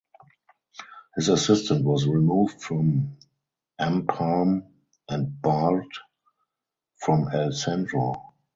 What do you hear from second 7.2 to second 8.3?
El Centro.